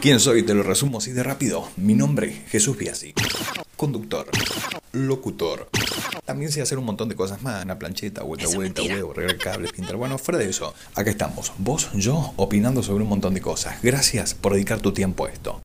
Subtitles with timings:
[0.00, 0.42] ¿Quién soy?
[0.42, 1.68] Te lo resumo así de rápido.
[1.76, 3.12] Mi nombre, Jesús Biasi.
[3.76, 4.30] Conductor.
[4.92, 5.68] Locutor.
[6.24, 7.62] También sé hacer un montón de cosas más.
[7.62, 9.96] Una plancheta, vuelta, vuelta, huevo, regar cables, pintar.
[9.96, 10.72] Bueno, fuera de eso.
[10.94, 11.52] Acá estamos.
[11.58, 13.82] Vos, yo, opinando sobre un montón de cosas.
[13.82, 15.60] Gracias por dedicar tu tiempo a esto.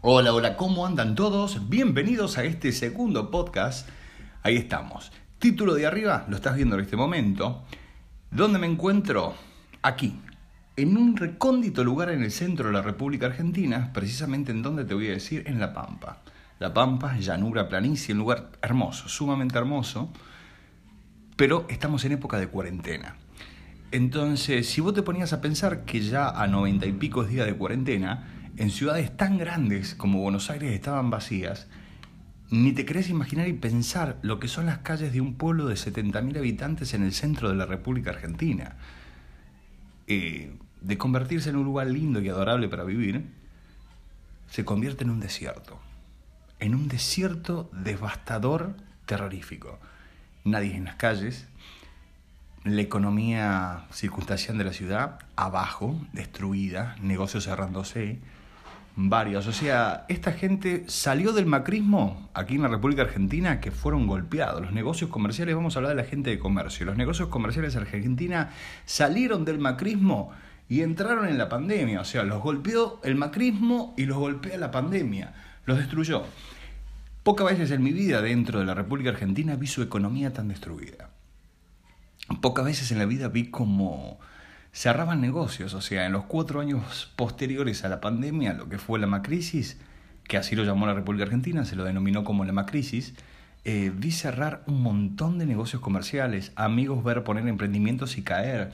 [0.00, 1.68] Hola, hola, ¿cómo andan todos?
[1.68, 3.88] Bienvenidos a este segundo podcast.
[4.42, 5.12] Ahí estamos.
[5.38, 7.62] Título de arriba, lo estás viendo en este momento.
[8.32, 9.36] ¿Dónde me encuentro?
[9.82, 10.18] Aquí,
[10.76, 14.94] en un recóndito lugar en el centro de la República Argentina, precisamente en donde te
[14.94, 16.18] voy a decir, en La Pampa.
[16.58, 20.10] La Pampa, llanura, planicie, un lugar hermoso, sumamente hermoso,
[21.36, 23.16] pero estamos en época de cuarentena.
[23.92, 27.54] Entonces, si vos te ponías a pensar que ya a noventa y pico días de
[27.54, 31.68] cuarentena, en ciudades tan grandes como Buenos Aires estaban vacías,
[32.50, 35.74] ni te querés imaginar y pensar lo que son las calles de un pueblo de
[35.74, 38.76] 70.000 habitantes en el centro de la República Argentina.
[40.06, 43.24] Eh, de convertirse en un lugar lindo y adorable para vivir,
[44.50, 45.78] se convierte en un desierto.
[46.60, 49.78] En un desierto devastador, terrorífico.
[50.44, 51.46] Nadie en las calles,
[52.64, 58.18] la economía circunstancial de la ciudad abajo, destruida, negocios cerrándose,
[58.94, 59.46] varios.
[59.46, 64.60] O sea, esta gente salió del macrismo aquí en la República Argentina que fueron golpeados.
[64.60, 68.50] Los negocios comerciales, vamos a hablar de la gente de comercio, los negocios comerciales Argentina
[68.84, 70.32] salieron del macrismo
[70.68, 72.00] y entraron en la pandemia.
[72.00, 75.34] O sea, los golpeó el macrismo y los golpea la pandemia.
[75.66, 76.24] Los destruyó.
[77.22, 81.10] Pocas veces en mi vida dentro de la República Argentina vi su economía tan destruida.
[82.40, 84.18] Pocas veces en la vida vi como
[84.72, 88.98] cerraban negocios, o sea, en los cuatro años posteriores a la pandemia, lo que fue
[88.98, 89.78] la macrisis,
[90.26, 93.14] que así lo llamó la República Argentina, se lo denominó como la macrisis,
[93.64, 98.72] eh, vi cerrar un montón de negocios comerciales, amigos ver poner emprendimientos y caer.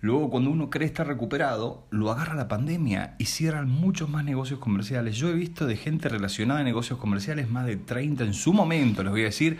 [0.00, 4.60] Luego, cuando uno cree estar recuperado, lo agarra la pandemia y cierran muchos más negocios
[4.60, 5.16] comerciales.
[5.16, 9.02] Yo he visto de gente relacionada a negocios comerciales, más de 30 en su momento,
[9.02, 9.58] les voy a decir,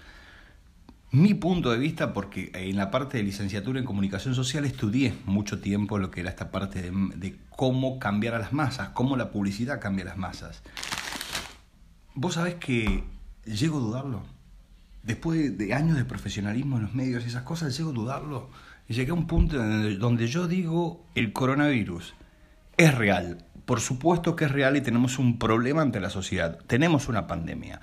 [1.12, 5.60] Mi punto de vista, porque en la parte de licenciatura en comunicación social estudié mucho
[5.60, 9.80] tiempo lo que era esta parte de, cómo cambiar a las masas, cómo la publicidad
[9.80, 10.62] cambia a las masas.
[12.14, 13.04] Vos sabés que
[13.44, 14.36] llego a dudarlo
[15.06, 18.50] después de años de profesionalismo en los medios y esas cosas, llego a dudarlo.
[18.88, 19.56] Llegué a un punto
[19.98, 22.14] donde yo digo, el coronavirus
[22.76, 23.44] es real.
[23.64, 26.58] Por supuesto que es real y tenemos un problema ante la sociedad.
[26.66, 27.80] Tenemos una pandemia.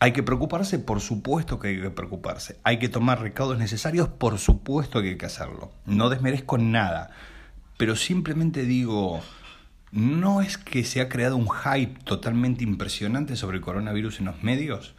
[0.00, 0.78] ¿Hay que preocuparse?
[0.78, 2.58] Por supuesto que hay que preocuparse.
[2.64, 4.08] ¿Hay que tomar recaudos necesarios?
[4.08, 5.72] Por supuesto que hay que hacerlo.
[5.86, 7.10] No desmerezco nada.
[7.76, 9.22] Pero simplemente digo,
[9.92, 14.42] ¿no es que se ha creado un hype totalmente impresionante sobre el coronavirus en los
[14.42, 14.94] medios?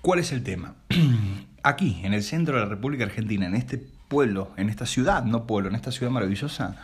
[0.00, 0.76] ¿Cuál es el tema?
[1.62, 3.78] Aquí, en el centro de la República Argentina, en este
[4.08, 6.76] pueblo, en esta ciudad, no pueblo, en esta ciudad maravillosa,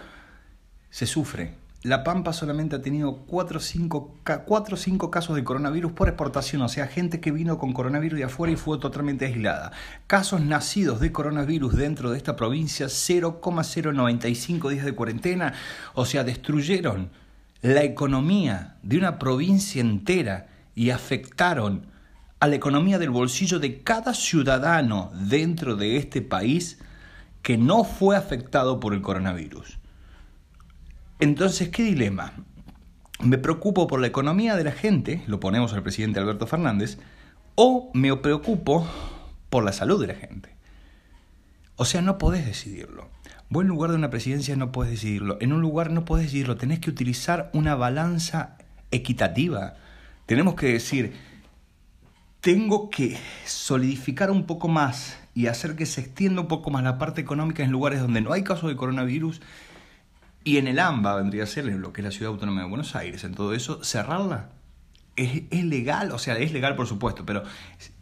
[0.91, 1.55] se sufre.
[1.85, 6.87] La Pampa solamente ha tenido 4 o 5 casos de coronavirus por exportación, o sea,
[6.87, 9.73] gente que vino con coronavirus de afuera y fue totalmente aislada.
[10.07, 15.55] Casos nacidos de coronavirus dentro de esta provincia, 0,095 días de cuarentena,
[15.95, 17.11] o sea, destruyeron
[17.63, 20.47] la economía de una provincia entera
[20.77, 21.87] y afectaron
[22.39, 26.79] a la economía del bolsillo de cada ciudadano dentro de este país
[27.43, 29.82] que no fue afectado por el coronavirus.
[31.21, 32.33] Entonces, ¿qué dilema?
[33.21, 36.99] ¿Me preocupo por la economía de la gente, lo ponemos al presidente Alberto Fernández,
[37.55, 38.87] o me preocupo
[39.49, 40.57] por la salud de la gente?
[41.77, 43.09] O sea, no podés decidirlo.
[43.49, 45.37] Vos en lugar de una presidencia no podés decidirlo.
[45.41, 46.57] En un lugar no podés decidirlo.
[46.57, 48.57] Tenés que utilizar una balanza
[48.91, 49.75] equitativa.
[50.27, 51.13] Tenemos que decir,
[52.41, 56.99] tengo que solidificar un poco más y hacer que se extienda un poco más la
[56.99, 59.41] parte económica en lugares donde no hay casos de coronavirus
[60.45, 62.95] y en el AMBA vendría a ser lo que es la Ciudad Autónoma de Buenos
[62.97, 64.51] Aires, en todo eso, cerrarla.
[65.17, 67.43] Es, es legal, o sea, es legal por supuesto, pero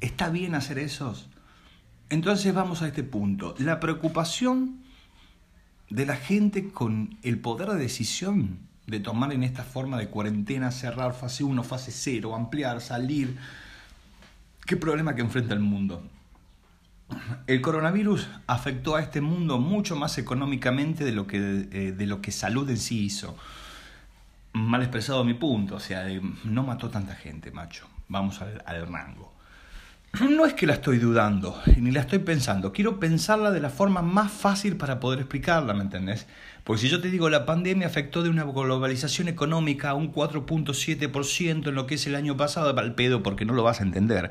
[0.00, 1.14] ¿está bien hacer eso?
[2.08, 3.54] Entonces vamos a este punto.
[3.58, 4.81] La preocupación
[5.90, 10.72] de la gente con el poder de decisión de tomar en esta forma de cuarentena,
[10.72, 13.37] cerrar fase 1, fase 0, ampliar, salir.
[14.66, 16.02] ¿Qué problema que enfrenta el mundo?
[17.47, 22.21] El coronavirus afectó a este mundo mucho más económicamente de lo que, eh, de lo
[22.21, 23.37] que salud en sí hizo.
[24.53, 26.07] Mal expresado mi punto, o sea,
[26.45, 27.87] no mató tanta gente, macho.
[28.09, 29.33] Vamos al, rango.
[30.29, 32.73] No es que la estoy dudando, ni la estoy pensando.
[32.73, 36.27] Quiero pensarla de la forma más fácil para poder explicarla, ¿me entendés?
[36.65, 41.69] Porque si yo te digo la pandemia afectó de una globalización económica a un 4.7%
[41.69, 44.31] en lo que es el año pasado, al pedo porque no lo vas a entender.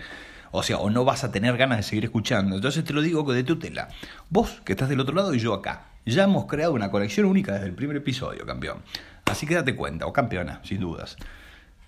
[0.52, 2.56] O sea, o no vas a tener ganas de seguir escuchando.
[2.56, 3.90] Entonces te lo digo de tutela.
[4.30, 5.86] Vos, que estás del otro lado, y yo acá.
[6.06, 8.82] Ya hemos creado una colección única desde el primer episodio, campeón.
[9.26, 11.18] Así que date cuenta, o campeona, sin dudas.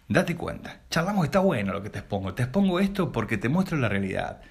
[0.07, 0.81] Date cuenta.
[0.89, 2.33] Charlamos, está bueno lo que te expongo.
[2.33, 4.41] Te expongo esto porque te muestro la realidad.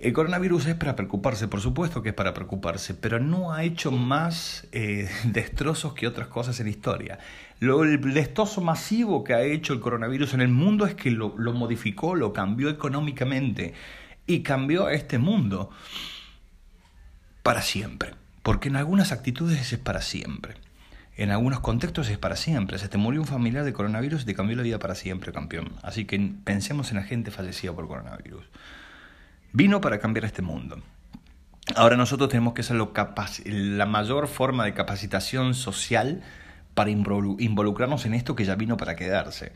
[0.00, 3.90] El coronavirus es para preocuparse, por supuesto que es para preocuparse, pero no ha hecho
[3.90, 7.18] más eh, destrozos que otras cosas en la historia.
[7.60, 11.34] Lo, el destrozo masivo que ha hecho el coronavirus en el mundo es que lo,
[11.36, 13.74] lo modificó, lo cambió económicamente
[14.26, 15.70] y cambió a este mundo
[17.42, 20.54] para siempre, porque en algunas actitudes es para siempre.
[21.16, 22.78] En algunos contextos es para siempre.
[22.78, 25.72] Se te murió un familiar de coronavirus y te cambió la vida para siempre, campeón.
[25.82, 28.44] Así que pensemos en la gente fallecida por coronavirus.
[29.52, 30.80] Vino para cambiar este mundo.
[31.74, 36.22] Ahora nosotros tenemos que ser la mayor forma de capacitación social
[36.78, 39.50] para involucrarnos en esto que ya vino para quedarse.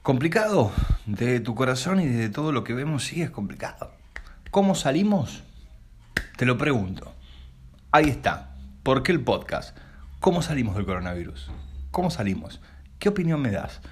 [0.00, 0.72] ¿Complicado?
[1.04, 3.92] De tu corazón y de todo lo que vemos, sí es complicado.
[4.50, 5.42] ¿Cómo salimos?
[6.38, 7.14] Te lo pregunto.
[7.90, 8.56] Ahí está.
[8.82, 9.76] ¿Por qué el podcast?
[10.20, 11.50] ¿Cómo salimos del coronavirus?
[11.90, 12.62] ¿Cómo salimos?
[12.98, 13.82] ¿Qué opinión me das?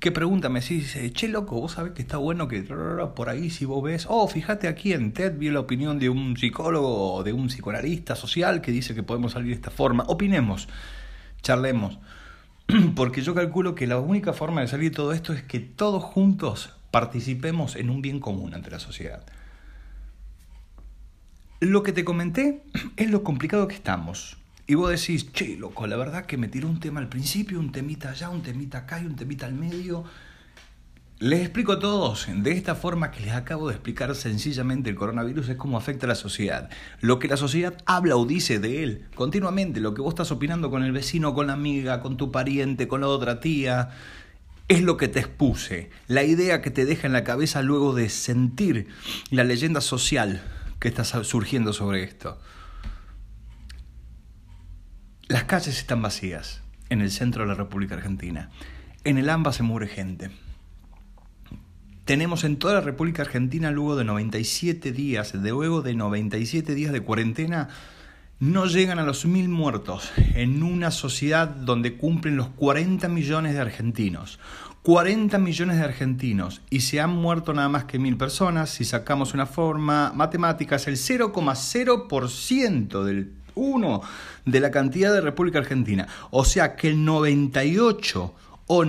[0.00, 0.98] ¿Qué pregunta me decís?
[1.14, 4.68] Che, loco, vos sabés que está bueno que por ahí si vos ves, oh, fíjate
[4.68, 8.70] aquí en TED vi la opinión de un psicólogo o de un psicoanalista social que
[8.70, 10.04] dice que podemos salir de esta forma.
[10.08, 10.68] Opinemos,
[11.42, 11.98] charlemos.
[12.94, 16.02] Porque yo calculo que la única forma de salir de todo esto es que todos
[16.02, 19.24] juntos participemos en un bien común ante la sociedad.
[21.60, 22.62] Lo que te comenté
[22.96, 24.36] es lo complicado que estamos.
[24.66, 27.72] Y vos decís, che, loco, la verdad que me tiró un tema al principio, un
[27.72, 30.04] temita allá, un temita acá y un temita al medio.
[31.20, 35.48] Les explico a todos, de esta forma que les acabo de explicar sencillamente el coronavirus
[35.48, 36.70] es cómo afecta a la sociedad.
[37.00, 40.70] Lo que la sociedad habla o dice de él continuamente, lo que vos estás opinando
[40.70, 43.90] con el vecino, con la amiga, con tu pariente, con la otra tía,
[44.68, 45.90] es lo que te expuse.
[46.06, 48.86] La idea que te deja en la cabeza luego de sentir
[49.32, 50.40] la leyenda social
[50.78, 52.40] que está surgiendo sobre esto.
[55.26, 58.50] Las calles están vacías en el centro de la República Argentina.
[59.02, 60.30] En el AMBA se muere gente.
[62.08, 67.02] Tenemos en toda la República Argentina, luego de 97 días, luego de 97 días de
[67.02, 67.68] cuarentena,
[68.40, 73.60] no llegan a los mil muertos en una sociedad donde cumplen los 40 millones de
[73.60, 74.38] argentinos.
[74.84, 78.70] 40 millones de argentinos y se han muerto nada más que mil personas.
[78.70, 84.02] Si sacamos una forma matemática, es el 0,0% del 1
[84.46, 86.08] de la cantidad de República Argentina.
[86.30, 88.34] O sea que el 98
[88.66, 88.84] o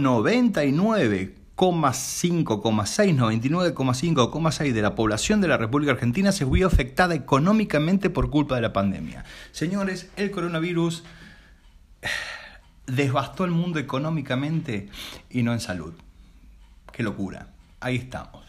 [1.59, 8.55] 99,5,6, 99,5,6 de la población de la República Argentina se vio afectada económicamente por culpa
[8.55, 9.25] de la pandemia.
[9.51, 11.03] Señores, el coronavirus
[12.87, 14.89] devastó el mundo económicamente
[15.29, 15.93] y no en salud.
[16.93, 17.47] Qué locura.
[17.81, 18.45] Ahí estamos.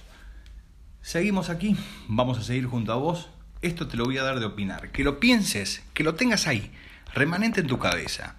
[1.02, 1.76] Seguimos aquí,
[2.08, 3.28] vamos a seguir junto a vos
[3.62, 4.90] esto te lo voy a dar de opinar.
[4.90, 6.70] Que lo pienses, que lo tengas ahí,
[7.12, 8.36] remanente en tu cabeza.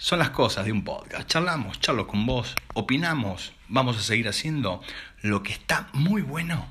[0.00, 1.28] Son las cosas de un podcast.
[1.28, 3.52] Charlamos, charlo con vos, opinamos.
[3.66, 4.80] Vamos a seguir haciendo
[5.22, 6.68] lo que está muy bueno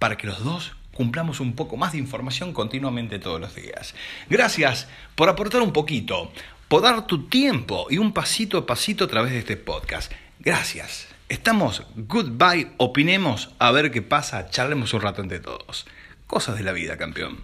[0.00, 3.94] para que los dos cumplamos un poco más de información continuamente todos los días.
[4.28, 6.32] Gracias por aportar un poquito,
[6.66, 10.10] por dar tu tiempo y un pasito a pasito a través de este podcast.
[10.40, 11.06] Gracias.
[11.28, 15.86] Estamos goodbye, opinemos, a ver qué pasa, charlemos un rato entre todos.
[16.26, 17.38] Cosas de la vida, campeón.